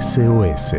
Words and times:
SOS. 0.00 0.74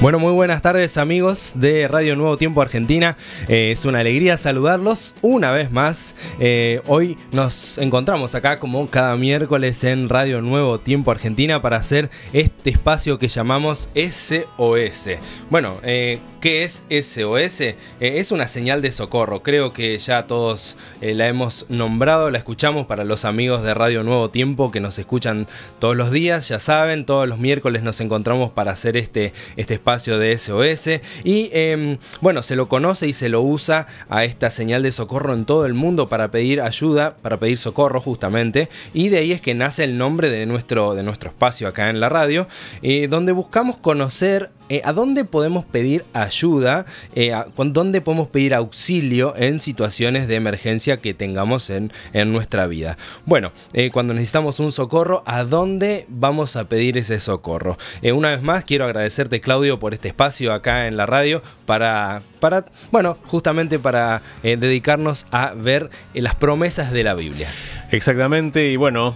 Bueno, 0.00 0.18
muy 0.18 0.32
buenas 0.32 0.60
tardes 0.60 0.98
amigos 0.98 1.52
de 1.54 1.88
Radio 1.88 2.14
Nuevo 2.14 2.36
Tiempo 2.36 2.60
Argentina. 2.60 3.16
Eh, 3.48 3.70
es 3.70 3.86
una 3.86 4.00
alegría 4.00 4.36
saludarlos 4.36 5.14
una 5.22 5.50
vez 5.50 5.70
más. 5.70 6.14
Eh, 6.38 6.82
hoy 6.86 7.16
nos 7.32 7.78
encontramos 7.78 8.34
acá 8.34 8.58
como 8.58 8.86
cada 8.88 9.16
miércoles 9.16 9.82
en 9.84 10.10
Radio 10.10 10.42
Nuevo 10.42 10.78
Tiempo 10.78 11.10
Argentina 11.10 11.62
para 11.62 11.78
hacer 11.78 12.10
este 12.34 12.68
espacio 12.68 13.18
que 13.18 13.28
llamamos 13.28 13.88
SOS. 13.94 15.08
Bueno, 15.48 15.78
eh, 15.82 16.18
¿Qué 16.44 16.62
es 16.62 16.84
SOS? 16.90 17.62
Eh, 17.62 17.76
es 18.00 18.30
una 18.30 18.46
señal 18.48 18.82
de 18.82 18.92
socorro. 18.92 19.42
Creo 19.42 19.72
que 19.72 19.96
ya 19.96 20.26
todos 20.26 20.76
eh, 21.00 21.14
la 21.14 21.26
hemos 21.26 21.64
nombrado, 21.70 22.30
la 22.30 22.36
escuchamos 22.36 22.84
para 22.84 23.04
los 23.04 23.24
amigos 23.24 23.62
de 23.62 23.72
Radio 23.72 24.02
Nuevo 24.02 24.28
Tiempo 24.28 24.70
que 24.70 24.78
nos 24.78 24.98
escuchan 24.98 25.46
todos 25.78 25.96
los 25.96 26.10
días. 26.10 26.46
Ya 26.50 26.58
saben, 26.58 27.06
todos 27.06 27.26
los 27.26 27.38
miércoles 27.38 27.82
nos 27.82 27.98
encontramos 28.02 28.50
para 28.50 28.72
hacer 28.72 28.98
este, 28.98 29.32
este 29.56 29.72
espacio 29.72 30.18
de 30.18 30.36
SOS. 30.36 31.00
Y 31.24 31.48
em, 31.54 31.96
bueno, 32.20 32.42
se 32.42 32.56
lo 32.56 32.68
conoce 32.68 33.06
y 33.06 33.14
se 33.14 33.30
lo 33.30 33.40
usa 33.40 33.86
a 34.10 34.24
esta 34.24 34.50
señal 34.50 34.82
de 34.82 34.92
socorro 34.92 35.32
en 35.32 35.46
todo 35.46 35.64
el 35.64 35.72
mundo 35.72 36.10
para 36.10 36.30
pedir 36.30 36.60
ayuda, 36.60 37.16
para 37.22 37.38
pedir 37.38 37.56
socorro 37.56 38.02
justamente. 38.02 38.68
Y 38.92 39.08
de 39.08 39.16
ahí 39.16 39.32
es 39.32 39.40
que 39.40 39.54
nace 39.54 39.84
el 39.84 39.96
nombre 39.96 40.28
de 40.28 40.44
nuestro, 40.44 40.94
de 40.94 41.04
nuestro 41.04 41.30
espacio 41.30 41.68
acá 41.68 41.88
en 41.88 42.00
la 42.00 42.10
radio, 42.10 42.46
eh, 42.82 43.08
donde 43.08 43.32
buscamos 43.32 43.78
conocer 43.78 44.50
eh, 44.68 44.80
¿a 44.84 44.92
dónde 44.92 45.24
podemos 45.24 45.64
pedir 45.64 46.04
ayuda? 46.14 46.86
Eh, 47.14 47.34
¿Dónde 47.56 48.00
podemos 48.00 48.28
pedir 48.28 48.54
auxilio 48.54 49.34
en 49.36 49.60
situaciones 49.60 50.26
de 50.26 50.36
emergencia 50.36 50.96
que 50.96 51.12
tengamos 51.12 51.70
en, 51.70 51.92
nuestra 52.32 52.66
vida? 52.66 52.96
Bueno, 53.26 53.52
eh, 53.74 53.90
cuando 53.90 54.14
necesitamos 54.14 54.60
un 54.60 54.72
socorro, 54.72 55.22
¿a 55.26 55.44
dónde 55.44 56.06
vamos 56.08 56.56
a 56.56 56.64
pedir 56.64 56.96
ese 56.98 57.20
socorro? 57.20 57.76
una 58.02 58.30
vez 58.30 58.42
más, 58.42 58.64
quiero 58.64 58.84
agradecerte, 58.84 59.40
Claudio, 59.40 59.78
por 59.78 59.94
este 59.94 60.08
espacio 60.08 60.52
acá 60.52 60.86
en 60.86 60.96
la 60.96 61.06
radio 61.06 61.42
para, 61.66 62.22
para 62.38 62.64
bueno, 62.90 63.18
justamente 63.24 63.78
para 63.78 64.22
dedicarnos 64.42 65.26
a 65.30 65.52
ver 65.54 65.90
las 66.14 66.34
promesas 66.34 66.92
de 66.92 67.02
la 67.02 67.14
Biblia. 67.14 67.48
Exactamente, 67.94 68.70
y 68.70 68.76
bueno, 68.76 69.14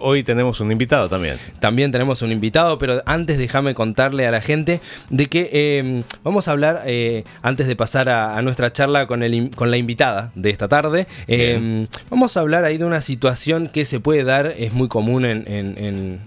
hoy 0.00 0.22
tenemos 0.22 0.60
un 0.60 0.72
invitado 0.72 1.08
también. 1.08 1.36
También 1.60 1.92
tenemos 1.92 2.22
un 2.22 2.32
invitado, 2.32 2.78
pero 2.78 3.02
antes 3.04 3.36
déjame 3.36 3.74
contarle 3.74 4.26
a 4.26 4.30
la 4.30 4.40
gente 4.40 4.80
de 5.10 5.26
que 5.26 5.78
em, 5.78 6.02
vamos 6.24 6.48
a 6.48 6.52
hablar, 6.52 6.82
eh, 6.86 7.24
antes 7.42 7.66
de 7.66 7.76
pasar 7.76 8.08
a, 8.08 8.40
nuestra 8.40 8.72
charla 8.72 9.06
con, 9.06 9.22
el, 9.22 9.50
con 9.54 9.70
la 9.70 9.76
invitada 9.76 10.30
de 10.34 10.48
esta 10.48 10.66
tarde, 10.66 11.06
em, 11.26 11.86
vamos 12.08 12.36
a 12.36 12.40
hablar 12.40 12.64
ahí 12.64 12.78
de 12.78 12.86
una 12.86 13.02
situación 13.02 13.68
que 13.68 13.84
se 13.84 14.00
puede 14.00 14.24
dar, 14.24 14.54
es 14.56 14.72
muy 14.72 14.88
común 14.88 15.26
en, 15.26 15.44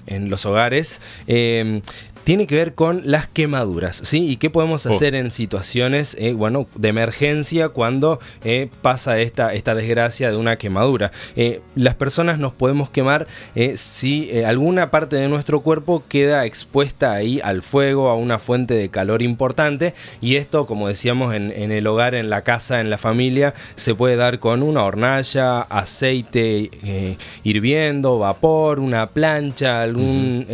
en 0.06 0.30
los 0.30 0.46
hogares 0.46 1.02
em, 1.26 1.82
tiene 2.24 2.48
que 2.48 2.56
ver 2.56 2.76
con 2.76 3.02
las 3.06 3.28
quemaduras, 3.28 4.02
¿sí? 4.04 4.28
¿Y 4.30 4.38
qué 4.38 4.50
podemos 4.50 4.86
oh. 4.86 4.92
hacer 4.92 5.16
en 5.16 5.32
situaciones, 5.32 6.16
eh, 6.20 6.34
bueno, 6.34 6.68
de 6.76 6.90
emergencia 6.90 7.70
cuando 7.70 8.20
eh, 8.44 8.70
pasa 8.82 9.20
esta, 9.20 9.54
esta 9.54 9.76
desgracia 9.76 10.30
de 10.30 10.38
una 10.38 10.58
quemadura? 10.58 11.12
Eh, 11.36 11.62
las 11.76 11.96
personas 11.96 12.40
nos 12.40 12.54
podemos 12.54 12.90
quemar 12.90 13.28
si 13.76 14.30
alguna 14.44 14.92
parte 14.92 15.16
de 15.16 15.28
nuestro 15.28 15.62
cuerpo 15.62 16.04
queda 16.08 16.46
expuesta 16.46 17.14
ahí 17.14 17.42
al 17.44 17.62
fuego, 17.62 18.10
a 18.10 18.16
una 18.16 18.40
fuente 18.40 18.74
de 18.74 18.90
calor 18.90 19.22
importante, 19.22 19.94
y 20.22 20.36
esto, 20.36 20.66
como 20.66 20.88
decíamos, 20.88 21.34
en, 21.34 21.52
el 21.52 21.88
hogar, 21.88 22.16
en 22.16 22.30
la 22.30 22.44
casa, 22.44 22.80
en 22.80 22.90
la 22.90 22.98
familia, 22.98 23.54
se 23.76 23.96
puede 23.96 24.16
dar 24.16 24.40
con 24.40 24.64
una 24.64 24.84
hornalla, 24.84 25.62
aceite 25.62 26.70
hirviendo, 27.44 28.20
vapor, 28.20 28.80
una 28.80 29.08
plancha, 29.08 29.82
algún 29.82 30.46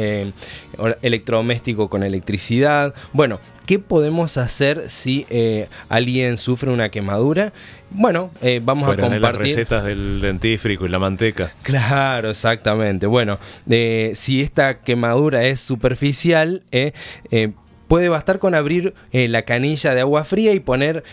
electrodoméstico 1.02 1.90
con 1.90 2.04
electricidad. 2.04 2.94
Bueno, 3.14 3.40
¿qué 3.66 3.80
podemos 3.80 4.38
hacer 4.38 4.90
si 4.90 5.26
eh, 5.30 5.68
alguien 5.90 6.38
sufre 6.38 6.72
una 6.72 6.90
quemadura? 6.90 7.54
Bueno, 7.90 8.32
eh, 8.42 8.62
vamos 8.64 8.90
a 8.90 8.92
compartir. 8.92 9.22
las 9.22 9.36
recetas 9.36 9.84
del 9.84 10.22
dentífrico 10.22 10.86
y 10.86 10.90
la 10.90 11.00
manteca. 11.00 11.54
Claro, 11.64 12.30
exactamente. 12.30 13.08
Bueno, 13.08 13.40
eh, 13.70 14.14
si 14.16 14.42
esta 14.42 14.80
quemadura 14.80 15.46
es 15.46 15.62
superficial, 15.62 16.64
puede 17.88 18.10
bastar 18.10 18.40
con 18.40 18.56
abrir 18.56 18.94
la 19.12 19.44
canilla 19.44 19.94
de 19.94 20.02
agua 20.02 20.26
fría 20.26 20.54
y 20.54 20.60
poner 20.60 21.04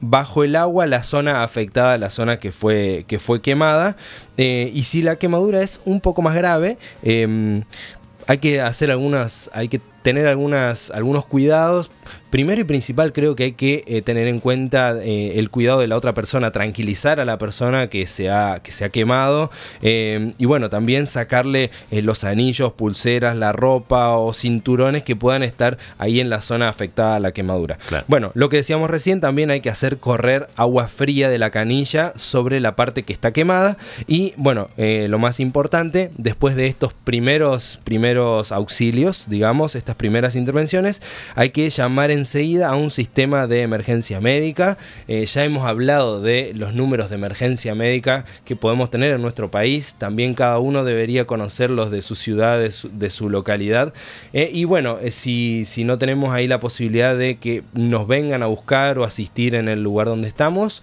bajo 0.00 0.44
el 0.44 0.56
agua 0.56 0.86
la 0.86 1.04
zona 1.04 1.42
afectada, 1.42 1.96
la 1.96 2.10
zona 2.10 2.38
que 2.38 2.52
fue, 2.52 3.04
que 3.06 3.18
fue 3.18 3.40
quemada. 3.40 3.96
y 4.36 4.82
si 4.82 5.02
la 5.02 5.16
quemadura 5.16 5.62
es 5.62 5.80
un 5.84 6.00
poco 6.00 6.20
más 6.20 6.34
grave, 6.34 6.76
hay 8.26 8.38
que 8.38 8.60
hacer 8.60 8.90
algunas, 8.90 9.50
hay 9.52 9.68
que 9.68 9.80
tener 10.02 10.26
algunas, 10.26 10.90
algunos 10.90 11.26
cuidados 11.26 11.90
Primero 12.30 12.62
y 12.62 12.64
principal 12.64 13.12
creo 13.12 13.36
que 13.36 13.44
hay 13.44 13.52
que 13.52 13.84
eh, 13.86 14.00
tener 14.00 14.26
en 14.26 14.40
cuenta 14.40 14.96
eh, 15.02 15.38
el 15.38 15.50
cuidado 15.50 15.80
de 15.80 15.86
la 15.86 15.98
otra 15.98 16.14
persona, 16.14 16.50
tranquilizar 16.50 17.20
a 17.20 17.26
la 17.26 17.36
persona 17.36 17.88
que 17.88 18.06
se 18.06 18.30
ha, 18.30 18.60
que 18.62 18.72
se 18.72 18.86
ha 18.86 18.88
quemado 18.88 19.50
eh, 19.82 20.32
y 20.38 20.46
bueno, 20.46 20.70
también 20.70 21.06
sacarle 21.06 21.70
los 21.90 22.24
anillos, 22.24 22.72
pulseras, 22.72 23.36
la 23.36 23.52
ropa 23.52 24.16
o 24.16 24.32
cinturones 24.32 25.04
que 25.04 25.14
puedan 25.14 25.42
estar 25.42 25.76
ahí 25.98 26.20
en 26.20 26.30
la 26.30 26.40
zona 26.40 26.70
afectada 26.70 27.16
a 27.16 27.20
la 27.20 27.32
quemadura. 27.32 27.76
Bueno, 28.08 28.30
lo 28.32 28.48
que 28.48 28.56
decíamos 28.56 28.88
recién, 28.88 29.20
también 29.20 29.50
hay 29.50 29.60
que 29.60 29.68
hacer 29.68 29.98
correr 29.98 30.48
agua 30.56 30.88
fría 30.88 31.28
de 31.28 31.38
la 31.38 31.50
canilla 31.50 32.14
sobre 32.16 32.60
la 32.60 32.76
parte 32.76 33.02
que 33.02 33.12
está 33.12 33.32
quemada 33.32 33.76
y 34.06 34.32
bueno, 34.38 34.70
lo 34.78 35.18
más 35.18 35.38
importante, 35.38 36.10
después 36.16 36.54
de 36.54 36.66
estos 36.66 36.94
primeros, 36.94 37.78
primeros 37.84 38.52
auxilios, 38.52 39.26
digamos, 39.28 39.74
estas 39.92 39.96
primeras 39.96 40.36
intervenciones, 40.36 41.02
hay 41.34 41.50
que 41.50 41.68
llamar 41.68 42.10
enseguida 42.10 42.68
a 42.68 42.76
un 42.76 42.90
sistema 42.90 43.46
de 43.46 43.62
emergencia 43.62 44.20
médica. 44.20 44.78
Eh, 45.06 45.26
ya 45.26 45.44
hemos 45.44 45.66
hablado 45.66 46.22
de 46.22 46.52
los 46.54 46.72
números 46.72 47.10
de 47.10 47.16
emergencia 47.16 47.74
médica 47.74 48.24
que 48.44 48.56
podemos 48.56 48.90
tener 48.90 49.12
en 49.12 49.20
nuestro 49.20 49.50
país. 49.50 49.96
También 49.96 50.34
cada 50.34 50.58
uno 50.60 50.84
debería 50.84 51.26
conocerlos 51.26 51.90
de 51.90 52.00
su 52.00 52.14
ciudad, 52.14 52.58
de 52.58 53.10
su, 53.10 53.28
localidad. 53.28 53.92
Eh, 54.32 54.50
y 54.52 54.64
bueno, 54.64 54.98
eh, 55.02 55.10
si, 55.10 55.64
si 55.66 55.84
no 55.84 55.98
tenemos 55.98 56.32
ahí 56.32 56.46
la 56.46 56.60
posibilidad 56.60 57.16
de 57.16 57.36
que 57.36 57.62
nos 57.74 58.06
vengan 58.06 58.42
a 58.42 58.46
buscar 58.46 58.98
o 58.98 59.04
asistir 59.04 59.54
en 59.54 59.68
el 59.68 59.82
lugar 59.82 60.06
donde 60.06 60.28
estamos, 60.28 60.82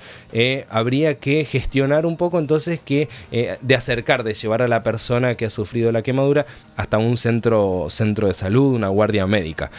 habría 0.70 1.16
que 1.16 1.46
gestionar 1.46 2.06
un 2.06 2.18
poco 2.18 2.38
entonces 2.40 2.80
que 2.80 3.08
de 3.32 3.76
acercar, 3.76 4.24
de 4.24 4.34
llevar 4.34 4.62
a 4.62 4.68
la 4.68 4.84
persona 4.84 5.36
que 5.36 5.46
ha 5.46 5.50
sufrido 5.50 5.92
la 5.92 6.02
quemadura 6.02 6.46
hasta 6.76 6.98
un 6.98 7.18
centro, 7.18 7.88
centro 7.90 8.28
de 8.28 8.34
salud, 8.34 8.76
una 8.76 8.90
guardia 9.00 9.26
médica. 9.28 9.72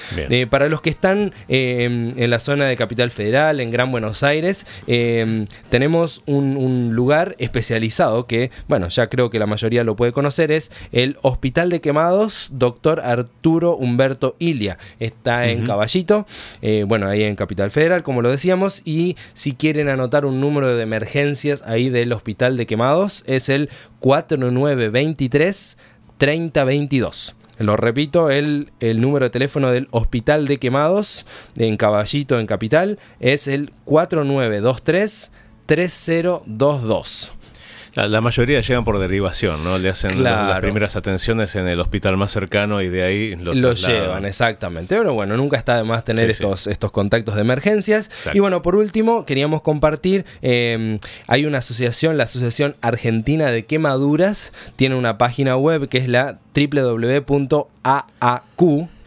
para 0.48 0.68
los 0.68 0.80
que 0.80 0.90
están 0.90 1.32
Em, 1.48 2.14
en 2.16 2.30
la 2.30 2.38
zona 2.38 2.66
de 2.66 2.76
Capital 2.76 3.10
Federal, 3.10 3.60
en 3.60 3.70
Gran 3.70 3.90
Buenos 3.90 4.22
Aires, 4.22 4.66
em, 4.86 5.46
tenemos 5.68 6.22
un, 6.26 6.50
lugar 6.94 7.34
especializado 7.38 8.26
que, 8.26 8.50
bueno, 8.68 8.88
ya 8.88 9.08
creo 9.08 9.30
que 9.30 9.38
la 9.38 9.46
mayoría 9.46 9.84
lo 9.84 9.96
puede 9.96 10.12
conocer, 10.12 10.50
es 10.52 10.72
el 10.92 11.16
Hospital 11.22 11.70
de 11.70 11.80
Quemados 11.80 12.50
Doctor 12.52 13.00
Arturo 13.00 13.76
Humberto 13.76 14.36
Ilia. 14.38 14.78
Está 14.98 15.48
en 15.48 15.66
Caballito, 15.66 16.26
eh, 16.62 16.84
bueno, 16.86 17.08
ahí 17.08 17.22
en 17.22 17.36
Capital 17.36 17.70
Federal, 17.70 18.02
como 18.02 18.22
lo 18.22 18.30
decíamos, 18.30 18.82
y 18.84 19.16
si 19.32 19.52
quieren 19.52 19.88
anotar 19.88 20.24
un 20.24 20.40
número 20.40 20.74
de 20.74 20.82
emergencias 20.82 21.62
ahí 21.66 21.88
del 21.88 22.12
Hospital 22.12 22.56
de 22.56 22.66
Quemados, 22.66 23.22
es 23.26 23.48
el 23.48 23.70
4923 24.00 25.78
3022. 26.18 27.36
Lo 27.60 27.76
repito, 27.76 28.30
el, 28.30 28.72
el 28.80 29.02
número 29.02 29.26
de 29.26 29.30
teléfono 29.30 29.70
del 29.70 29.86
Hospital 29.90 30.48
de 30.48 30.56
Quemados 30.56 31.26
en 31.58 31.76
Caballito, 31.76 32.40
en 32.40 32.46
Capital, 32.46 32.98
es 33.20 33.48
el 33.48 33.70
4923 33.84 35.30
3022. 35.66 37.32
La, 37.94 38.20
mayoría 38.20 38.60
llegan 38.60 38.84
por 38.84 38.98
derivación, 38.98 39.64
¿no? 39.64 39.78
Le 39.78 39.88
hacen 39.88 40.22
las 40.22 40.60
primeras 40.60 40.96
atenciones 40.96 41.56
en 41.56 41.66
el 41.68 41.80
hospital 41.80 42.16
más 42.16 42.30
cercano 42.32 42.80
y 42.82 42.88
de 42.88 43.02
ahí 43.02 43.36
los 43.36 43.56
lo 43.56 43.72
llevan, 43.72 44.24
exactamente. 44.24 44.96
Pero 44.96 45.14
bueno, 45.14 45.36
nunca 45.36 45.56
está 45.56 45.76
de 45.76 45.84
más 45.84 46.04
tener 46.04 46.30
estos, 46.30 46.66
estos 46.66 46.90
contactos 46.90 47.34
de 47.34 47.40
emergencias. 47.40 48.10
Y 48.32 48.38
bueno, 48.40 48.62
por 48.62 48.76
último, 48.76 49.24
queríamos 49.24 49.62
compartir, 49.62 50.24
em, 50.42 50.98
hay 51.26 51.46
una 51.46 51.58
asociación, 51.58 52.16
la 52.16 52.24
Asociación 52.24 52.76
Argentina 52.80 53.46
de 53.46 53.64
Quemaduras, 53.64 54.52
tiene 54.76 54.94
una 54.94 55.18
página 55.18 55.56
web 55.56 55.88
que 55.88 55.98
es 55.98 56.08
la 56.08 56.38
www.aaq 56.54 58.10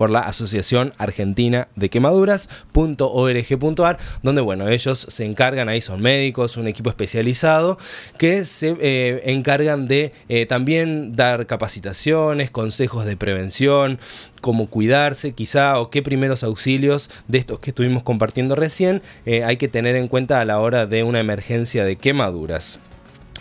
por 0.04 0.10
la 0.10 0.20
Asociación 0.20 0.92
Argentina 0.98 1.70
de 1.78 1.90
Quemaduras.org.ar, 1.90 3.98
donde 4.22 4.42
bueno, 4.42 4.68
ellos 4.68 5.06
se 5.08 5.24
encargan, 5.24 5.70
ahí 5.70 5.80
son 5.80 6.02
médicos, 6.02 6.58
un 6.58 6.68
equipo 6.68 6.90
especializado, 6.90 7.78
que 8.18 8.44
se 8.44 8.76
eh, 8.82 9.22
encargan 9.28 9.88
de 9.88 10.12
eh, 10.28 10.46
también 10.46 11.16
dar 11.16 11.48
capacitaciones, 11.48 12.52
consejos 12.52 13.06
de 13.06 13.16
prevención, 13.16 13.98
cómo 14.42 14.68
cuidarse 14.68 15.32
quizá 15.32 15.80
o 15.80 15.90
qué 15.90 16.02
primeros 16.02 16.44
auxilios 16.44 17.10
de 17.30 17.38
estos 17.38 17.60
que 17.60 17.70
estuvimos 17.70 18.04
compartiendo 18.04 18.56
recién 18.56 19.02
eh, 19.26 19.46
hay 19.46 19.56
que 19.56 19.70
tener 19.70 19.96
en 19.96 20.10
cuenta 20.10 20.42
a 20.42 20.46
la 20.46 20.60
hora 20.60 20.86
de 20.86 21.04
una 21.04 21.22
emergencia 21.22 21.86
de 21.86 21.96
quemaduras. 21.96 22.82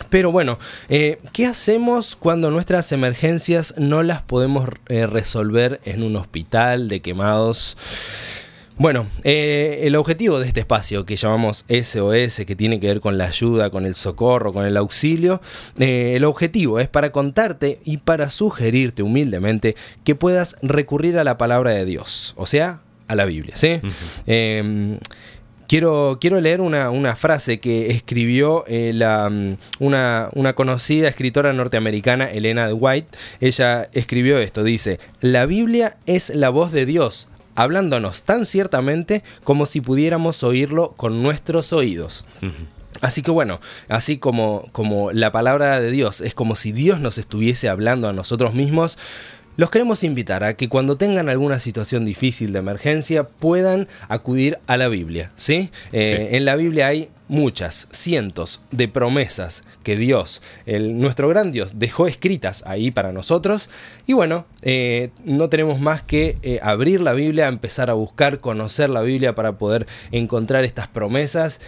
Pero 0.09 0.31
bueno, 0.31 0.59
eh, 0.89 1.19
¿qué 1.33 1.45
hacemos 1.45 2.15
cuando 2.15 2.51
nuestras 2.51 2.91
emergencias 2.91 3.75
no 3.77 4.03
las 4.03 4.21
podemos 4.21 4.69
eh, 4.87 5.05
resolver 5.05 5.81
en 5.85 6.03
un 6.03 6.15
hospital 6.15 6.89
de 6.89 7.01
quemados? 7.01 7.77
Bueno, 8.75 9.05
eh, 9.23 9.81
el 9.83 9.95
objetivo 9.95 10.39
de 10.39 10.47
este 10.47 10.61
espacio 10.61 11.05
que 11.05 11.15
llamamos 11.15 11.63
SOS, 11.69 12.43
que 12.45 12.55
tiene 12.55 12.79
que 12.79 12.87
ver 12.87 13.01
con 13.01 13.19
la 13.19 13.25
ayuda, 13.25 13.69
con 13.69 13.85
el 13.85 13.93
socorro, 13.93 14.51
con 14.51 14.65
el 14.65 14.77
auxilio, 14.77 15.41
el 15.77 16.25
objetivo 16.25 16.79
es 16.79 16.87
para 16.87 17.11
contarte 17.11 17.79
y 17.85 17.97
para 17.97 18.31
sugerirte 18.31 19.03
humildemente 19.03 19.75
que 20.03 20.15
puedas 20.15 20.55
recurrir 20.63 21.19
a 21.19 21.23
la 21.23 21.37
palabra 21.37 21.69
de 21.69 21.85
Dios, 21.85 22.33
o 22.35 22.47
sea, 22.47 22.81
a 23.07 23.15
la 23.15 23.25
Biblia. 23.25 23.55
¿sí? 23.57 23.79
Quiero, 25.73 26.19
quiero 26.21 26.39
leer 26.39 26.61
una, 26.61 27.15
frase 27.15 27.59
que 27.59 27.89
escribió 27.89 28.63
eh, 28.67 28.91
la, 28.93 29.27
mm, 29.27 29.57
una, 29.79 30.29
una, 30.33 30.53
conocida 30.53 31.07
escritora 31.07 31.51
norteamericana, 31.51 32.25
Elena 32.25 32.67
de 32.67 32.73
White. 32.73 33.17
Ella 33.41 33.89
escribió 33.91 34.37
esto, 34.37 34.63
dice, 34.63 34.99
la 35.19 35.47
Biblia 35.47 35.97
es 36.05 36.29
la 36.29 36.51
voz 36.51 36.71
de 36.73 36.85
Dios, 36.85 37.27
hablándonos 37.55 38.21
tan 38.21 38.45
ciertamente 38.45 39.23
como 39.43 39.65
si 39.65 39.81
pudiéramos 39.81 40.43
oírlo 40.43 40.93
con 40.95 41.23
nuestros 41.23 41.73
oídos. 41.73 42.23
Así 43.01 43.23
que 43.23 43.31
bueno, 43.31 43.59
así 43.89 44.19
como, 44.19 44.69
como 44.73 45.11
la 45.11 45.31
palabra 45.31 45.81
de 45.81 45.89
Dios 45.89 46.21
es 46.21 46.35
como 46.35 46.55
si 46.55 46.71
Dios 46.71 46.99
nos 46.99 47.17
estuviese 47.17 47.67
hablando 47.67 48.07
a 48.07 48.13
nosotros 48.13 48.53
mismos, 48.53 48.99
los 49.55 49.69
queremos 49.69 50.03
invitar 50.03 50.43
a 50.43 50.55
que 50.55 50.69
cuando 50.69 50.97
tengan 50.97 51.29
alguna 51.29 51.59
situación 51.59 52.05
difícil 52.05 52.53
de 52.53 52.59
emergencia 52.59 53.23
puedan 53.23 53.87
acudir 54.07 54.59
a 54.67 54.77
la 54.77 54.87
Biblia. 54.87 55.31
¿sí? 55.35 55.69
Eh, 55.91 56.29
en 56.31 56.45
la 56.45 56.55
Biblia 56.55 56.87
hay 56.87 57.09
muchas, 57.27 57.87
cientos 57.91 58.61
de 58.71 58.87
promesas 58.87 59.63
que 59.83 59.95
Dios, 59.95 60.41
el, 60.65 60.99
nuestro 60.99 61.27
gran 61.29 61.51
Dios, 61.51 61.71
dejó 61.75 62.07
escritas 62.07 62.63
ahí 62.65 62.91
para 62.91 63.11
nosotros. 63.11 63.69
Y 64.07 64.13
bueno, 64.13 64.45
eh, 64.61 65.09
no 65.23 65.49
tenemos 65.49 65.79
más 65.79 66.01
que 66.01 66.37
eh, 66.41 66.59
abrir 66.61 67.01
la 67.01 67.13
Biblia, 67.13 67.47
empezar 67.47 67.89
a 67.89 67.93
buscar, 67.93 68.39
conocer 68.39 68.89
la 68.89 69.01
Biblia 69.01 69.35
para 69.35 69.53
poder 69.53 69.87
encontrar 70.11 70.63
estas 70.63 70.87
promesas 70.87 71.61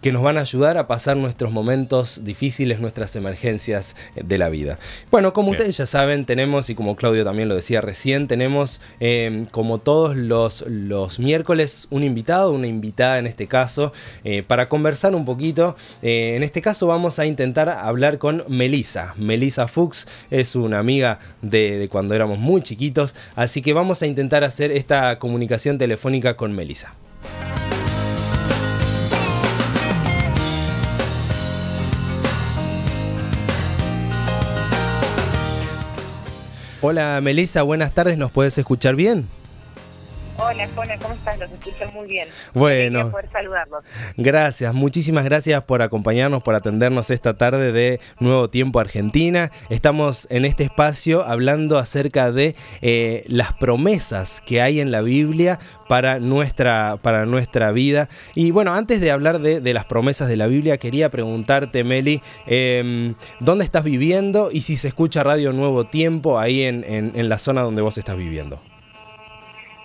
que 0.00 0.12
nos 0.12 0.22
van 0.22 0.38
a 0.38 0.42
ayudar 0.42 0.78
a 0.78 0.86
pasar 0.86 1.16
nuestros 1.16 1.52
momentos 1.52 2.24
difíciles, 2.24 2.80
nuestras 2.80 3.14
emergencias 3.16 3.96
eh, 4.16 4.22
de 4.24 4.38
la 4.38 4.48
vida. 4.48 4.78
Bueno, 5.10 5.32
como 5.32 5.50
ustedes 5.50 5.76
ya 5.76 5.86
saben, 5.86 6.24
tenemos, 6.24 6.70
y 6.70 6.74
como 6.74 6.96
Claudio 6.96 7.24
también 7.24 7.48
lo 7.48 7.54
decía 7.54 7.80
recién, 7.80 8.26
tenemos 8.26 8.80
em, 9.00 9.46
como 9.46 9.78
todos 9.78 10.16
los, 10.16 10.64
los 10.66 11.18
miércoles 11.18 11.86
un 11.90 12.02
invitado, 12.02 12.52
una 12.52 12.66
invitada 12.66 13.18
en 13.18 13.26
este 13.26 13.46
caso, 13.46 13.92
eh, 14.24 14.42
para 14.42 14.68
conversar 14.68 15.14
un 15.14 15.24
poquito. 15.24 15.76
Eh, 16.02 16.34
en 16.36 16.42
este 16.42 16.62
caso 16.62 16.86
vamos 16.86 17.18
a 17.18 17.26
intentar 17.26 17.68
hablar 17.68 18.18
con 18.18 18.44
Melissa. 18.48 19.14
Melissa 19.16 19.68
Fuchs 19.68 20.06
es 20.30 20.56
una 20.56 20.78
amiga 20.78 21.18
de, 21.42 21.78
de 21.78 21.88
cuando 21.88 22.14
éramos 22.14 22.38
muy 22.38 22.62
chiquitos, 22.62 23.14
así 23.36 23.62
que 23.62 23.72
vamos 23.72 24.02
a 24.02 24.06
intentar 24.06 24.44
hacer 24.44 24.72
esta 24.72 25.18
comunicación 25.18 25.78
telefónica 25.78 26.36
con 26.36 26.52
Melissa. 26.52 26.94
Hola 36.82 37.20
Melissa, 37.22 37.60
buenas 37.60 37.92
tardes, 37.92 38.16
¿nos 38.16 38.32
puedes 38.32 38.56
escuchar 38.56 38.96
bien? 38.96 39.28
Hola, 40.50 40.68
Jona, 40.74 40.98
¿cómo 40.98 41.14
estás? 41.14 41.38
Los 41.38 41.52
escucho 41.52 41.88
muy 41.92 42.08
bien. 42.08 42.26
Bueno. 42.54 43.08
Poder 43.12 43.30
saludarlos. 43.30 43.84
Gracias, 44.16 44.74
muchísimas 44.74 45.22
gracias 45.22 45.62
por 45.62 45.80
acompañarnos, 45.80 46.42
por 46.42 46.56
atendernos 46.56 47.10
esta 47.10 47.38
tarde 47.38 47.70
de 47.70 48.00
Nuevo 48.18 48.50
Tiempo 48.50 48.80
Argentina. 48.80 49.52
Estamos 49.68 50.26
en 50.28 50.44
este 50.44 50.64
espacio 50.64 51.24
hablando 51.24 51.78
acerca 51.78 52.32
de 52.32 52.56
eh, 52.82 53.22
las 53.28 53.52
promesas 53.52 54.42
que 54.44 54.60
hay 54.60 54.80
en 54.80 54.90
la 54.90 55.02
Biblia 55.02 55.60
para 55.88 56.18
nuestra, 56.18 56.96
para 57.00 57.26
nuestra 57.26 57.70
vida. 57.70 58.08
Y 58.34 58.50
bueno, 58.50 58.74
antes 58.74 59.00
de 59.00 59.12
hablar 59.12 59.38
de, 59.38 59.72
las 59.72 59.84
promesas 59.84 60.28
de 60.28 60.36
la 60.36 60.48
Biblia, 60.48 60.78
quería 60.78 61.10
preguntarte, 61.10 61.84
Meli, 61.84 62.22
em, 62.46 63.14
¿dónde 63.38 63.64
estás 63.64 63.84
viviendo 63.84 64.50
y 64.50 64.62
si 64.62 64.76
se 64.76 64.88
escucha 64.88 65.22
Radio 65.22 65.52
Nuevo 65.52 65.84
Tiempo 65.84 66.40
ahí 66.40 66.64
en 66.64 67.28
la 67.28 67.38
zona 67.38 67.62
donde 67.62 67.82
vos 67.82 67.98
estás 67.98 68.16
viviendo? 68.16 68.60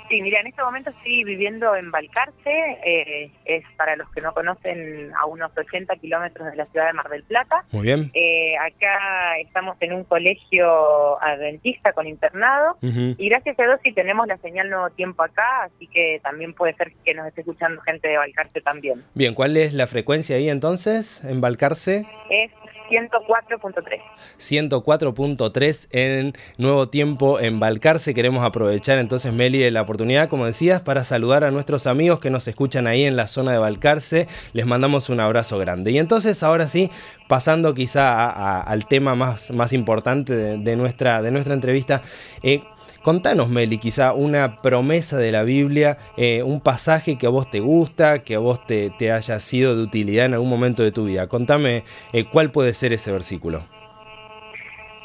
Sí, 0.10 0.22
mira, 0.22 0.40
en 0.40 0.48
este 0.48 0.62
momento 0.62 0.92
estoy 0.92 1.24
viviendo 1.24 1.76
en 1.76 1.90
Balcarce, 1.90 2.78
eh, 2.86 3.32
es 3.46 3.64
para 3.76 3.96
los 3.96 4.10
que 4.12 4.22
no 4.22 4.34
conocen 4.34 5.12
a 5.16 5.26
unos 5.26 5.52
80 5.58 5.96
kilómetros 5.96 6.52
de 6.52 6.56
la 6.56 6.66
ciudad 6.68 6.88
de 6.88 6.94
Mar 6.94 7.10
del 7.10 7.24
Plata. 7.24 7.64
Muy 7.72 7.84
bien. 7.84 8.12
Eh, 8.14 8.56
acá 8.58 9.38
estamos 9.40 9.78
en 9.80 9.94
un 9.94 10.04
colegio 10.04 11.22
adventista 11.22 11.94
con 11.94 12.08
internado 12.08 12.78
y 12.82 13.30
gracias 13.30 13.60
a 13.60 13.64
Dios 13.64 13.80
sí 13.84 13.92
tenemos 13.94 14.28
la 14.28 14.38
señal 14.38 14.70
Nuevo 14.70 14.90
Tiempo 14.92 15.24
acá, 15.24 15.64
así 15.64 15.88
que 15.88 16.20
también 16.24 16.54
puede 16.54 16.74
ser 16.76 16.92
que 17.04 17.14
nos 17.14 17.28
esté 17.28 17.42
escuchando 17.42 17.82
gente 17.82 18.08
de 18.08 18.18
Balcarce 18.18 18.62
también. 18.62 19.02
Bien, 19.14 19.34
¿cuál 19.34 19.58
es 19.58 19.74
la 19.74 19.88
frecuencia 19.88 20.36
ahí 20.36 20.50
entonces 20.50 21.24
en 21.24 21.42
Balcarce? 21.42 22.06
Es 22.30 22.52
104.3. 22.90 24.02
104.3 24.38 25.88
en 25.92 26.34
Nuevo 26.58 26.88
Tiempo 26.88 27.40
en 27.40 27.60
Balcarce. 27.60 28.14
Queremos 28.14 28.44
aprovechar 28.44 29.00
entonces, 29.00 29.34
Meli, 29.34 29.70
la 29.72 29.82
oportunidad, 29.82 30.30
como 30.30 30.46
decías, 30.46 30.82
para 30.82 31.04
saludar 31.04 31.44
a 31.44 31.52
nuestros 31.52 31.88
amigos 31.88 32.20
que 32.20 32.30
nos 32.30 32.48
escuchan 32.48 32.88
ahí 32.88 33.04
en 33.04 33.16
la 33.16 33.28
zona 33.28 33.52
de 33.52 33.58
Balcarce. 33.58 34.28
Les 34.54 34.66
mandamos 34.66 35.10
un 35.10 35.20
abrazo 35.20 35.58
grande. 35.58 35.92
Y 35.92 36.00
entonces, 36.00 36.44
ahora 36.44 36.68
sí, 36.68 36.92
pasando 37.28 37.74
quizá 37.74 38.62
al 38.62 38.86
tema 38.86 39.16
más, 39.16 39.52
más 39.52 39.74
importante 39.74 40.34
de, 40.58 40.76
nuestra, 40.76 41.22
de 41.22 41.32
nuestra 41.32 41.54
entrevista, 41.54 42.02
eh, 42.44 42.62
Contanos, 43.06 43.50
Meli, 43.50 43.78
quizá 43.78 44.14
una 44.14 44.58
promesa 44.58 45.20
de 45.20 45.32
la 45.32 45.44
Biblia, 45.44 45.96
eh, 46.18 46.42
un 46.42 46.60
pasaje 46.60 47.20
que 47.20 47.28
a 47.28 47.30
vos 47.30 47.48
te 47.48 47.60
gusta, 47.60 48.24
que 48.24 48.34
a 48.34 48.40
vos 48.40 48.66
te, 48.66 48.90
haya 49.12 49.38
sido 49.38 49.78
de 49.78 49.84
utilidad 49.84 50.26
en 50.26 50.34
algún 50.34 50.50
momento 50.50 50.82
de 50.82 50.92
tu 50.92 51.06
vida. 51.06 51.28
Contame 51.28 51.84
eh, 52.14 52.26
cuál 52.26 52.50
puede 52.50 52.74
ser 52.74 52.94
ese 52.94 53.12
versículo. 53.12 53.60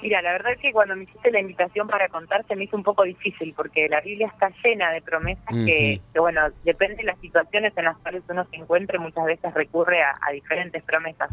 Mira, 0.00 0.23
la 0.23 0.32
verdad 0.32 0.52
es 0.52 0.61
que 0.61 0.73
cuando 0.73 0.97
me 0.97 1.02
hiciste 1.02 1.31
la 1.31 1.41
invitación 1.41 1.88
para 1.88 2.08
contarte 2.08 2.56
me 2.56 2.64
hizo 2.64 2.75
un 2.75 2.85
poco 2.85 3.02
difícil 3.02 3.52
porque 3.55 3.86
la 3.91 4.01
Biblia 4.01 4.29
está 4.29 4.51
llena 4.65 4.93
de 4.93 5.03
promesas 5.03 5.44
que, 5.67 6.01
bueno, 6.17 6.41
depende 6.65 6.96
de 6.96 7.05
las 7.05 7.19
situaciones 7.19 7.74
en 7.77 7.84
las 7.84 7.98
cuales 7.98 8.22
uno 8.31 8.46
se 8.51 8.56
encuentre, 8.56 8.98
muchas 8.98 9.27
veces 9.27 9.53
recurre 9.53 10.03
a, 10.03 10.15
a 10.27 10.32
diferentes 10.32 10.82
promesas. 10.84 11.29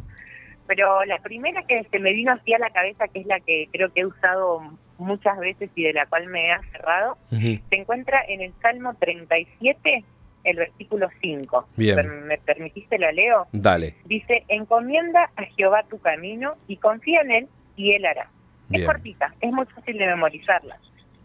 Pero 0.67 1.05
la 1.05 1.19
primera 1.19 1.63
que 1.63 1.85
se 1.89 1.99
me 1.99 2.11
vino 2.11 2.33
así 2.33 2.53
a 2.53 2.59
la 2.59 2.71
cabeza, 2.71 3.07
que 3.07 3.21
es 3.21 3.25
la 3.25 3.39
que 3.39 3.69
creo 3.71 3.93
que 3.93 4.01
he 4.01 4.05
usado 4.05 4.69
muchas 4.97 5.37
veces 5.37 5.69
y 5.75 5.83
de 5.83 5.93
la 5.93 6.05
cual 6.05 6.27
me 6.27 6.47
he 6.47 6.51
aferrado, 6.51 7.17
se 7.29 7.61
encuentra 7.71 8.21
en 8.27 8.41
el 8.41 8.53
Salmo 8.61 8.95
37, 8.95 10.03
el 10.43 10.57
versículo 10.57 11.09
5. 11.21 11.67
Bien. 11.77 12.25
¿Me 12.25 12.37
permitiste 12.37 12.97
la 12.97 13.11
leo? 13.11 13.47
Dale. 13.51 13.95
Dice, 14.05 14.43
encomienda 14.47 15.29
a 15.35 15.43
Jehová 15.43 15.83
tu 15.89 15.99
camino 15.99 16.55
y 16.67 16.77
confía 16.77 17.21
en 17.21 17.31
él 17.31 17.47
y 17.75 17.93
él 17.93 18.05
hará. 18.05 18.29
Es 18.71 18.85
cortita, 18.85 19.33
es 19.39 19.51
muy 19.51 19.65
fácil 19.65 19.97
de 19.97 20.07
memorizarla. 20.07 20.77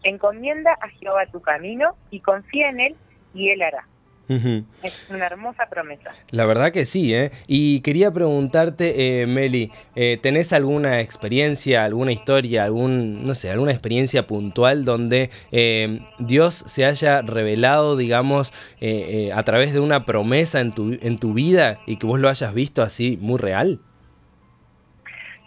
Encomienda 0.03 0.77
a 0.79 0.87
Jehová 0.89 1.25
tu 1.27 1.41
camino 1.41 1.95
y 2.09 2.19
confía 2.21 2.69
en 2.69 2.79
él 2.79 2.95
y 3.33 3.49
él 3.49 3.61
hará. 3.61 3.85
Es 4.83 5.05
una 5.09 5.25
hermosa 5.25 5.67
promesa. 5.69 6.11
La 6.31 6.45
verdad 6.45 6.71
que 6.71 6.85
sí, 6.85 7.13
¿eh? 7.13 7.31
Y 7.47 7.81
quería 7.81 8.11
preguntarte, 8.11 9.21
eh, 9.21 9.25
Meli, 9.27 9.71
eh, 9.95 10.17
¿tenés 10.21 10.53
alguna 10.53 10.99
experiencia, 10.99 11.83
alguna 11.83 12.11
historia, 12.11 12.63
algún, 12.63 13.25
no 13.25 13.35
sé, 13.35 13.51
alguna 13.51 13.71
experiencia 13.71 14.27
puntual 14.27 14.85
donde 14.85 15.29
eh, 15.51 15.99
Dios 16.19 16.55
se 16.55 16.85
haya 16.85 17.21
revelado, 17.21 17.97
digamos, 17.97 18.53
a 19.33 19.43
través 19.43 19.73
de 19.73 19.79
una 19.79 20.05
promesa 20.05 20.59
en 20.59 20.73
tu, 20.73 20.97
en 21.01 21.17
tu 21.17 21.33
vida 21.33 21.79
y 21.87 21.97
que 21.97 22.05
vos 22.05 22.19
lo 22.19 22.29
hayas 22.29 22.53
visto 22.53 22.81
así 22.81 23.17
muy 23.21 23.39
real? 23.39 23.79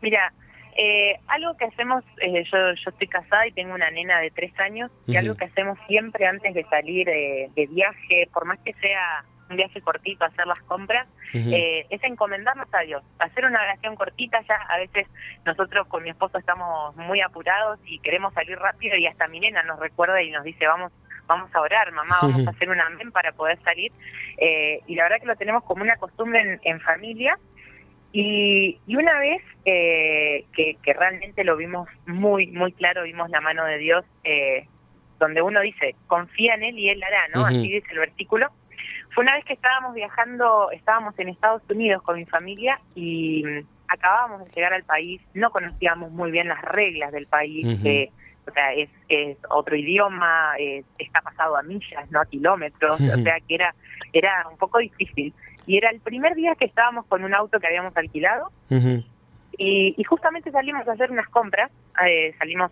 Mira, 0.00 0.32
eh, 0.78 1.18
algo 1.28 1.56
que 1.56 1.64
hacemos, 1.64 2.04
eh, 2.20 2.44
yo, 2.52 2.58
yo 2.74 2.90
estoy 2.90 3.06
casada 3.06 3.46
y 3.46 3.52
tengo 3.52 3.74
una 3.74 3.90
nena 3.90 4.20
de 4.20 4.30
tres 4.30 4.52
años, 4.60 4.90
y 5.06 5.16
algo 5.16 5.34
que 5.34 5.46
hacemos 5.46 5.78
siempre 5.86 6.26
antes 6.26 6.54
de 6.54 6.64
salir 6.64 7.06
de 7.06 7.68
viaje, 7.70 8.28
por 8.32 8.44
más 8.44 8.58
que 8.60 8.72
sea 8.74 9.24
un 9.48 9.56
viaje 9.56 9.80
cortito, 9.80 10.24
hacer 10.24 10.46
las 10.46 10.60
compras, 10.62 11.06
eh, 11.32 11.86
es 11.88 12.02
encomendarnos 12.02 12.68
a 12.72 12.80
Dios, 12.80 13.02
hacer 13.18 13.44
una 13.44 13.62
oración 13.62 13.94
cortita, 13.94 14.40
ya 14.42 14.56
a 14.68 14.78
veces 14.78 15.06
nosotros 15.44 15.86
con 15.86 16.02
mi 16.02 16.10
esposo 16.10 16.38
estamos 16.38 16.96
muy 16.96 17.20
apurados 17.20 17.78
y 17.84 17.98
queremos 18.00 18.34
salir 18.34 18.58
rápido 18.58 18.96
y 18.96 19.06
hasta 19.06 19.28
mi 19.28 19.40
nena 19.40 19.62
nos 19.62 19.78
recuerda 19.78 20.22
y 20.22 20.30
nos 20.30 20.44
dice, 20.44 20.66
vamos 20.66 20.92
vamos 21.28 21.52
a 21.56 21.60
orar, 21.60 21.90
mamá, 21.90 22.18
vamos 22.22 22.46
a 22.46 22.50
hacer 22.50 22.70
un 22.70 22.80
amén 22.80 23.10
para 23.10 23.32
poder 23.32 23.58
salir. 23.62 23.92
y 24.38 24.94
la 24.94 25.04
verdad 25.04 25.20
que 25.20 25.26
lo 25.26 25.36
tenemos 25.36 25.64
como 25.64 25.82
una 25.82 25.96
costumbre 25.96 26.60
en 26.62 26.80
familia 26.80 27.38
y, 28.18 28.78
una 28.96 29.18
vez 29.18 29.42
eh, 29.66 30.46
que, 30.54 30.78
realmente 30.94 31.44
lo 31.44 31.54
vimos 31.54 31.86
muy, 32.06 32.46
muy 32.46 32.72
claro, 32.72 33.02
vimos 33.02 33.28
la 33.28 33.42
mano 33.42 33.62
de 33.66 33.76
Dios, 33.76 34.06
eh, 34.24 34.66
donde 35.18 35.42
uno 35.42 35.60
dice, 35.60 35.94
confía 36.06 36.54
en 36.54 36.62
Él 36.62 36.78
y 36.78 36.88
Él 36.88 37.02
hará, 37.02 37.28
¿no? 37.34 37.44
Así 37.44 37.70
dice 37.70 37.88
el 37.92 37.98
versículo. 37.98 38.48
Fue 39.14 39.22
una 39.22 39.34
vez 39.34 39.44
que 39.44 39.52
estábamos 39.52 39.94
viajando, 39.94 40.70
estábamos 40.70 41.18
en 41.18 41.28
Estados 41.28 41.60
Unidos 41.68 42.02
con 42.04 42.16
mi 42.16 42.24
familia 42.24 42.80
y, 42.94 43.44
acabábamos 43.86 44.46
de 44.46 44.50
llegar 44.50 44.72
al 44.72 44.84
país, 44.84 45.20
no 45.34 45.50
conocíamos 45.50 46.10
muy 46.10 46.30
bien 46.30 46.48
las 46.48 46.62
reglas 46.62 47.12
del 47.12 47.26
país, 47.26 47.66
o 47.66 48.52
sea, 48.52 48.72
es, 48.72 48.88
es 49.10 49.36
otro 49.50 49.76
idioma, 49.76 50.54
está 50.98 51.20
pasado 51.20 51.56
a 51.56 51.62
millas, 51.62 52.10
no 52.10 52.20
a 52.20 52.24
kilómetros, 52.24 52.98
o 52.98 53.22
sea 53.22 53.38
que 53.46 53.54
era, 53.54 53.74
era 54.12 54.48
un 54.50 54.56
poco 54.56 54.78
difícil. 54.78 55.34
Y 55.66 55.76
era 55.76 55.90
el 55.90 56.00
primer 56.00 56.34
día 56.34 56.54
que 56.54 56.64
estábamos 56.64 57.06
con 57.06 57.24
un 57.24 57.34
auto 57.34 57.58
que 57.58 57.66
habíamos 57.66 57.96
alquilado. 57.96 58.50
Y, 59.58 60.02
justamente 60.04 60.50
salimos 60.50 60.86
a 60.86 60.92
hacer 60.92 61.10
unas 61.10 61.28
compras, 61.28 61.70
eh, 62.06 62.34
salimos 62.38 62.70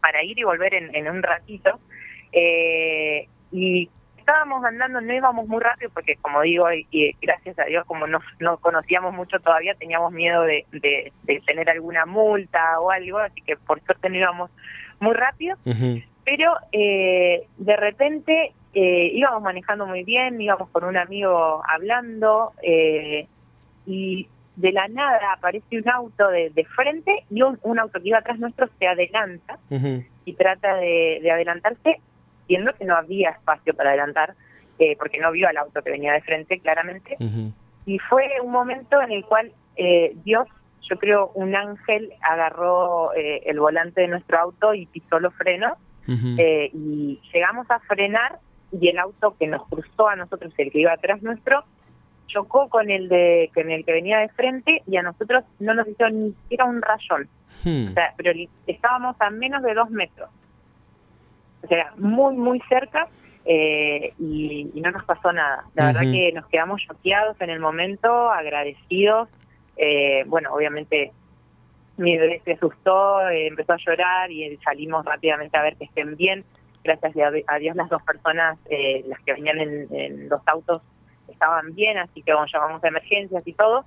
para 0.00 0.22
ir 0.22 0.38
y 0.38 0.44
volver 0.44 0.74
en, 0.74 0.94
en 0.94 1.08
un 1.08 1.22
ratito. 1.22 1.78
Eh, 2.32 3.26
y 3.52 3.88
estábamos 4.24 4.64
andando, 4.64 5.02
no 5.02 5.12
íbamos 5.12 5.46
muy 5.46 5.62
rápido 5.62 5.90
porque 5.92 6.16
como 6.16 6.40
digo, 6.40 6.66
y, 6.72 7.14
gracias 7.20 7.58
a 7.58 7.64
Dios 7.64 7.84
como 7.86 8.06
no, 8.06 8.20
no 8.40 8.56
conocíamos 8.56 9.12
mucho 9.12 9.38
todavía, 9.38 9.74
teníamos 9.74 10.12
miedo 10.12 10.42
de, 10.42 10.64
de, 10.72 11.12
tener 11.46 11.68
alguna 11.68 12.06
multa 12.06 12.80
o 12.80 12.90
algo, 12.90 13.18
así 13.18 13.42
que 13.42 13.56
por 13.56 13.82
suerte 13.82 14.08
no 14.08 14.16
íbamos 14.16 14.50
muy 14.98 15.12
rápido, 15.12 15.58
pero 16.24 16.54
eh, 16.72 17.46
de 17.58 17.76
repente 17.76 18.52
eh, 18.74 19.10
íbamos 19.14 19.42
manejando 19.42 19.86
muy 19.86 20.02
bien, 20.02 20.40
íbamos 20.40 20.68
con 20.70 20.84
un 20.84 20.96
amigo 20.96 21.62
hablando 21.68 22.52
eh, 22.60 23.28
y 23.86 24.26
de 24.56 24.72
la 24.72 24.88
nada 24.88 25.32
aparece 25.32 25.78
un 25.78 25.88
auto 25.88 26.28
de, 26.28 26.66
frente 26.74 27.24
y 27.30 27.42
un, 27.42 27.78
auto 27.78 28.00
que 28.00 28.08
iba 28.08 28.18
atrás 28.18 28.38
nuestro 28.38 28.68
se 28.78 28.86
adelanta 28.86 29.58
y 30.24 30.32
trata 30.34 30.76
de, 30.76 31.30
adelantarse 31.30 32.00
viendo 32.48 32.72
que 32.74 32.84
no 32.84 32.96
había 32.96 33.30
espacio 33.30 33.74
para 33.74 33.90
adelantar 33.90 34.34
eh, 34.78 34.96
porque 34.96 35.18
no 35.18 35.30
vio 35.30 35.48
al 35.48 35.56
auto 35.56 35.82
que 35.82 35.90
venía 35.90 36.12
de 36.12 36.20
frente 36.22 36.58
claramente. 36.58 37.16
Y 37.86 37.98
fue 38.00 38.28
un 38.42 38.50
momento 38.50 39.00
en 39.00 39.12
el 39.12 39.24
cual 39.24 39.52
eh, 39.76 40.16
Dios 40.24 40.48
yo 40.88 40.98
creo 40.98 41.30
un 41.34 41.54
ángel 41.54 42.12
agarró 42.20 43.12
el 43.14 43.58
volante 43.58 44.02
de 44.02 44.08
nuestro 44.08 44.38
auto 44.38 44.74
y 44.74 44.86
pisó 44.86 45.20
los 45.20 45.32
frenos. 45.34 45.78
Y 46.06 47.20
llegamos 47.32 47.70
a 47.70 47.78
frenar 47.80 48.38
y 48.80 48.88
el 48.88 48.98
auto 48.98 49.36
que 49.38 49.46
nos 49.46 49.66
cruzó 49.68 50.08
a 50.08 50.16
nosotros, 50.16 50.52
el 50.58 50.70
que 50.70 50.80
iba 50.80 50.92
atrás 50.92 51.22
nuestro, 51.22 51.64
chocó 52.26 52.68
con 52.68 52.90
el 52.90 53.08
de 53.08 53.50
con 53.54 53.70
el 53.70 53.84
que 53.84 53.92
venía 53.92 54.18
de 54.18 54.28
frente 54.30 54.82
y 54.86 54.96
a 54.96 55.02
nosotros 55.02 55.44
no 55.60 55.74
nos 55.74 55.86
hizo 55.86 56.08
ni 56.10 56.32
siquiera 56.32 56.64
un 56.64 56.82
rayón. 56.82 57.28
Hmm. 57.64 57.88
O 57.90 57.92
sea, 57.92 58.14
pero 58.16 58.32
estábamos 58.66 59.16
a 59.20 59.30
menos 59.30 59.62
de 59.62 59.74
dos 59.74 59.90
metros. 59.90 60.30
O 61.62 61.66
sea, 61.66 61.92
muy, 61.96 62.36
muy 62.36 62.60
cerca 62.68 63.06
eh, 63.44 64.12
y, 64.18 64.70
no 64.74 64.90
nos 64.90 65.04
pasó 65.04 65.32
nada. 65.32 65.64
La 65.74 65.86
verdad 65.86 66.02
que 66.02 66.32
nos 66.32 66.46
quedamos 66.46 66.82
choqueados 66.82 67.40
en 67.40 67.50
el 67.50 67.60
momento, 67.60 68.30
agradecidos. 68.30 69.28
Eh, 69.76 70.24
bueno, 70.26 70.52
obviamente 70.52 71.12
mi 71.96 72.18
bebé 72.18 72.42
se 72.44 72.52
asustó, 72.52 73.28
eh, 73.28 73.46
empezó 73.46 73.74
a 73.74 73.78
llorar 73.78 74.30
y 74.30 74.56
salimos 74.58 75.04
rápidamente 75.04 75.56
a 75.56 75.62
ver 75.62 75.76
que 75.76 75.84
estén 75.84 76.16
bien 76.16 76.44
gracias 76.84 77.14
a 77.46 77.58
Dios 77.58 77.74
las 77.74 77.88
dos 77.88 78.02
personas, 78.02 78.58
eh, 78.70 79.02
las 79.08 79.18
que 79.20 79.32
venían 79.32 79.58
en, 79.58 80.28
los 80.28 80.40
autos, 80.46 80.82
estaban 81.28 81.74
bien, 81.74 81.98
así 81.98 82.22
que 82.22 82.32
bueno, 82.32 82.46
llamamos 82.52 82.84
a 82.84 82.88
emergencias 82.88 83.42
y 83.46 83.54
todo, 83.54 83.84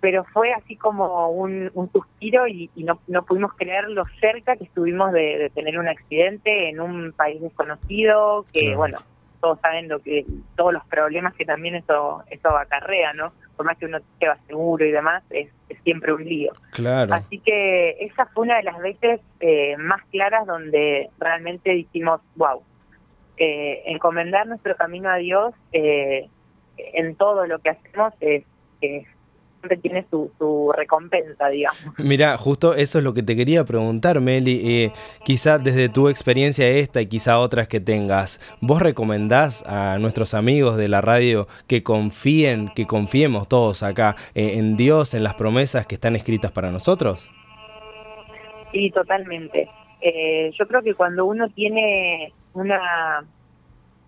pero 0.00 0.24
fue 0.24 0.52
así 0.52 0.76
como 0.76 1.30
un, 1.30 1.70
suspiro 1.92 2.46
y, 2.46 2.70
no, 2.76 3.00
no, 3.06 3.24
pudimos 3.24 3.54
creer 3.54 3.88
lo 3.88 4.04
cerca 4.20 4.56
que 4.56 4.64
estuvimos 4.64 5.12
de, 5.12 5.50
tener 5.54 5.78
un 5.78 5.88
accidente 5.88 6.68
en 6.68 6.80
un 6.80 7.12
país 7.12 7.40
desconocido, 7.40 8.44
que 8.52 8.76
bueno, 8.76 8.98
todos 9.40 9.60
saben 9.60 9.88
lo 9.88 10.00
que 10.00 10.24
todos 10.56 10.72
los 10.72 10.84
problemas 10.86 11.34
que 11.34 11.44
también 11.44 11.74
eso 11.74 12.22
eso 12.30 12.56
acarrea, 12.56 13.12
¿no? 13.12 13.32
Por 13.56 13.66
más 13.66 13.76
que 13.78 13.86
uno 13.86 13.98
va 14.26 14.38
seguro 14.46 14.84
y 14.84 14.90
demás, 14.90 15.22
es, 15.30 15.48
siempre 15.82 16.12
un 16.12 16.24
lío. 16.24 16.52
Claro. 16.72 17.14
Así 17.14 17.38
que 17.38 17.96
esa 18.00 18.26
fue 18.26 18.44
una 18.44 18.56
de 18.56 18.62
las 18.62 18.78
veces 18.78 19.20
eh, 19.40 19.76
más 19.78 20.02
claras 20.10 20.46
donde 20.46 21.10
realmente 21.18 21.70
dijimos, 21.70 22.20
wow, 22.36 22.62
eh, 23.36 23.82
encomendar 23.86 24.46
nuestro 24.46 24.76
camino 24.76 25.10
a 25.10 25.16
Dios 25.16 25.54
eh, 25.72 26.28
en 26.76 27.14
todo 27.16 27.46
lo 27.46 27.58
que 27.60 27.70
hacemos 27.70 28.12
es, 28.20 28.44
es 28.80 29.06
tiene 29.82 30.06
su, 30.10 30.72
recompensa, 30.76 31.48
digamos. 31.48 31.80
Mira, 31.98 32.36
justo 32.36 32.74
eso 32.74 32.98
es 32.98 33.04
lo 33.04 33.14
que 33.14 33.22
te 33.22 33.36
quería 33.36 33.64
preguntar, 33.64 34.20
Meli. 34.20 34.60
Eh, 34.64 34.92
quizá 35.24 35.58
desde 35.58 35.88
tu 35.88 36.08
experiencia 36.08 36.68
esta 36.68 37.00
y 37.00 37.06
quizá 37.06 37.38
otras 37.38 37.68
que 37.68 37.80
tengas, 37.80 38.40
¿vos 38.60 38.80
recomendás 38.80 39.64
a 39.66 39.98
nuestros 39.98 40.34
amigos 40.34 40.76
de 40.76 40.88
la 40.88 41.00
radio 41.00 41.46
que 41.66 41.82
confíen, 41.82 42.70
que 42.74 42.86
confiemos 42.86 43.48
todos 43.48 43.82
acá 43.82 44.16
eh, 44.34 44.54
en 44.54 44.76
Dios, 44.76 45.14
en 45.14 45.24
las 45.24 45.34
promesas 45.34 45.86
que 45.86 45.94
están 45.94 46.16
escritas 46.16 46.52
para 46.52 46.70
nosotros? 46.70 47.30
Sí, 48.72 48.90
totalmente. 48.90 49.68
Eh, 50.00 50.50
yo 50.58 50.66
creo 50.68 50.82
que 50.82 50.94
cuando 50.94 51.24
uno 51.24 51.48
tiene 51.48 52.32
una 52.54 53.24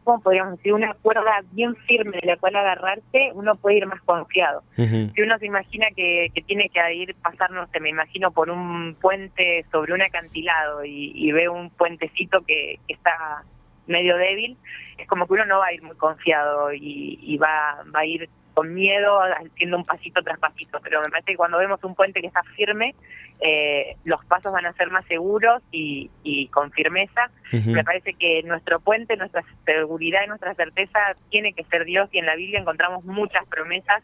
podríamos 0.04 0.57
decir, 0.57 0.73
una 0.73 0.95
cuerda 0.95 1.42
bien 1.52 1.76
firme 1.76 2.19
de 2.21 2.26
la 2.26 2.37
cual 2.37 2.57
agarrarse, 2.57 3.30
uno 3.35 3.54
puede 3.54 3.78
ir 3.78 3.87
más 3.87 4.00
confiado. 4.02 4.62
Si 4.76 5.23
uno 5.23 5.38
se 5.38 5.47
imagina 5.47 5.87
que, 5.95 6.30
que 6.35 6.42
tiene 6.42 6.69
que 6.69 6.95
ir, 6.95 7.14
pasar, 7.23 7.50
no 7.50 7.66
sé, 7.69 7.80
me 7.80 7.90
imagino 7.90 8.30
por 8.30 8.50
un 8.50 8.97
puente 9.00 9.64
sobre 9.71 9.95
un 9.95 10.02
acantilado 10.02 10.85
y, 10.85 11.30
ve 11.33 11.49
un 11.49 11.71
puentecito 11.71 12.40
que, 12.42 12.78
está 12.88 13.45
medio 13.87 14.16
débil, 14.16 14.57
es 14.99 15.09
como 15.09 15.26
que 15.26 15.35
uno 15.35 15.47
no 15.47 15.59
va 15.59 15.66
a 15.66 15.73
ir 15.73 15.83
muy 15.83 15.97
confiado 15.97 16.73
y, 16.73 17.19
y 17.23 17.37
va, 17.38 17.83
va 17.95 18.00
a 18.00 18.07
ir 18.07 18.28
con 18.54 18.75
miedo, 18.75 19.21
haciendo 19.23 19.76
un 19.76 19.85
pasito 19.85 20.23
tras 20.23 20.38
pasito, 20.38 20.80
pero 20.83 21.00
me 21.00 21.09
parece 21.09 21.33
que 21.33 21.37
cuando 21.37 21.59
vemos 21.59 21.83
un 21.85 21.95
puente 21.95 22.21
que 22.21 22.26
está 22.26 22.42
firme, 22.57 22.95
eh, 23.40 23.97
los 24.04 24.25
pasos 24.26 24.52
van 24.52 24.66
a 24.66 24.73
ser 24.75 24.90
más 24.90 25.04
seguros 25.06 25.62
y, 25.73 26.11
con 26.52 26.70
firmeza. 26.73 27.30
Me 27.52 27.82
parece 27.85 28.14
que 28.14 28.42
nuestro 28.44 28.80
puente, 28.80 29.16
nuestra 29.16 29.42
seguridad 29.64 30.20
y 30.25 30.28
nuestra 30.28 30.54
certeza 30.54 30.99
tiene 31.30 31.52
que 31.52 31.64
ser 31.64 31.85
Dios 31.85 32.09
y 32.12 32.18
en 32.18 32.26
la 32.26 32.37
Biblia 32.37 32.61
encontramos 32.61 33.04
muchas 33.04 33.47
promesas 33.47 34.02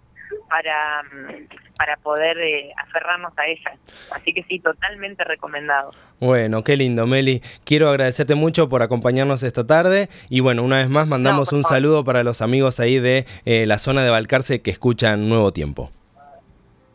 para, 0.49 1.03
mm, 1.03 1.77
para 1.77 1.97
poder 1.99 2.39
eh, 2.39 2.73
aferrarnos 2.77 3.33
a 3.37 3.47
ellas. 3.47 3.79
Así 4.13 4.33
que 4.33 4.43
sí, 4.45 4.59
totalmente 4.59 5.25
recomendado. 5.25 5.91
Bueno, 6.21 6.65
qué 6.65 6.77
lindo, 6.77 7.07
Meli. 7.07 7.41
Quiero 7.65 7.91
agradecerte 7.91 8.35
mucho 8.35 8.69
por 8.69 8.83
acompañarnos 8.83 9.43
esta 9.43 9.67
tarde 9.67 10.09
y 10.29 10.41
bueno, 10.41 10.63
una 10.63 10.79
vez 10.79 10.89
más 10.89 11.07
mandamos 11.07 11.53
un 11.53 11.65
saludo 11.65 12.05
para 12.05 12.23
los 12.23 12.43
amigos 12.43 12.81
ahí 12.81 12.99
de 12.99 13.27
eh, 13.45 13.67
la 13.67 13.79
zona 13.79 14.03
de 14.03 14.11
Balcarce 14.11 14.63
que 14.63 14.71
escuchan 14.71 15.29
Nuevo 15.29 15.53
Tiempo. 15.53 15.91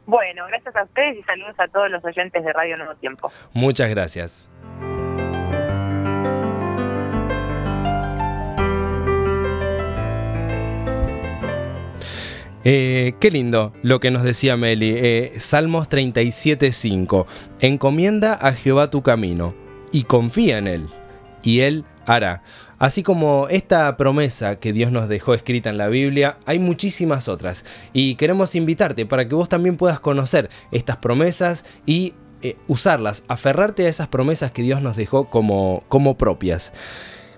Bueno, 0.05 0.45
gracias 0.47 0.75
a 0.75 0.83
ustedes 0.83 1.17
y 1.17 1.23
saludos 1.23 1.55
a 1.59 1.67
todos 1.67 1.89
los 1.89 2.03
oyentes 2.03 2.43
de 2.43 2.53
Radio 2.53 2.77
Nuevo 2.77 2.95
Tiempo. 2.95 3.31
Muchas 3.53 3.89
gracias. 3.89 4.49
Eh, 12.63 13.13
qué 13.19 13.31
lindo 13.31 13.73
lo 13.81 13.99
que 13.99 14.11
nos 14.11 14.23
decía 14.23 14.55
Meli. 14.55 14.93
Eh, 14.95 15.33
Salmos 15.39 15.89
37.5. 15.89 17.25
Encomienda 17.59 18.33
a 18.35 18.53
Jehová 18.53 18.89
tu 18.89 19.01
camino 19.01 19.55
y 19.91 20.03
confía 20.03 20.57
en 20.59 20.67
Él, 20.67 20.87
y 21.43 21.61
Él 21.61 21.85
hará. 22.05 22.41
Así 22.79 23.03
como 23.03 23.47
esta 23.49 23.95
promesa 23.95 24.55
que 24.55 24.73
Dios 24.73 24.91
nos 24.91 25.07
dejó 25.07 25.35
escrita 25.35 25.69
en 25.69 25.77
la 25.77 25.87
Biblia, 25.87 26.37
hay 26.47 26.57
muchísimas 26.57 27.27
otras. 27.27 27.63
Y 27.93 28.15
queremos 28.15 28.55
invitarte 28.55 29.05
para 29.05 29.27
que 29.27 29.35
vos 29.35 29.49
también 29.49 29.77
puedas 29.77 29.99
conocer 29.99 30.49
estas 30.71 30.97
promesas 30.97 31.63
y 31.85 32.15
eh, 32.41 32.57
usarlas, 32.67 33.23
aferrarte 33.27 33.85
a 33.85 33.89
esas 33.89 34.07
promesas 34.07 34.51
que 34.51 34.63
Dios 34.63 34.81
nos 34.81 34.95
dejó 34.95 35.29
como, 35.29 35.83
como 35.89 36.17
propias. 36.17 36.73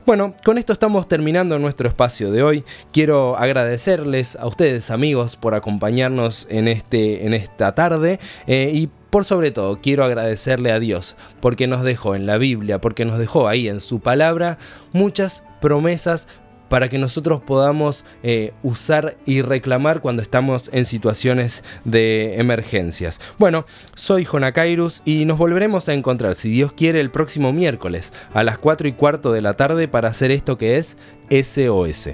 Bueno, 0.05 0.33
con 0.45 0.57
esto 0.57 0.71
estamos 0.71 1.07
terminando 1.07 1.59
nuestro 1.59 1.89
espacio 1.89 2.31
de 2.31 2.43
hoy. 2.43 2.63
Quiero 2.93 3.37
agradecerles 3.37 4.37
a 4.37 4.47
ustedes 4.47 4.91
amigos 4.91 5.35
por 5.35 5.55
acompañarnos 5.55 6.47
en, 6.49 6.69
este, 6.69 7.25
en 7.25 7.33
esta 7.33 7.75
tarde 7.75 8.19
eh, 8.47 8.71
y 8.73 8.89
por 9.13 9.25
sobre 9.25 9.51
todo 9.51 9.79
quiero 9.79 10.03
agradecerle 10.03 10.71
a 10.71 10.79
Dios 10.79 11.17
porque 11.39 11.67
nos 11.67 11.83
dejó 11.83 12.15
en 12.15 12.25
la 12.25 12.39
Biblia, 12.39 12.81
porque 12.81 13.05
nos 13.05 13.19
dejó 13.19 13.47
ahí 13.47 13.67
en 13.67 13.79
su 13.79 13.99
palabra 13.99 14.57
muchas 14.91 15.43
promesas 15.61 16.27
para 16.67 16.89
que 16.89 16.97
nosotros 16.97 17.39
podamos 17.39 18.05
eh, 18.23 18.53
usar 18.63 19.15
y 19.27 19.43
reclamar 19.43 20.01
cuando 20.01 20.23
estamos 20.23 20.71
en 20.73 20.85
situaciones 20.85 21.63
de 21.85 22.39
emergencias. 22.39 23.21
Bueno, 23.37 23.67
soy 23.93 24.25
Jonakairus 24.25 25.03
y 25.05 25.25
nos 25.25 25.37
volveremos 25.37 25.89
a 25.89 25.93
encontrar, 25.93 26.33
si 26.33 26.49
Dios 26.49 26.73
quiere, 26.73 26.99
el 26.99 27.11
próximo 27.11 27.53
miércoles 27.53 28.13
a 28.33 28.41
las 28.41 28.57
4 28.57 28.87
y 28.87 28.93
cuarto 28.93 29.31
de 29.31 29.41
la 29.41 29.53
tarde 29.53 29.87
para 29.87 30.09
hacer 30.09 30.31
esto 30.31 30.57
que 30.57 30.77
es 30.77 30.97
SOS. 31.29 32.09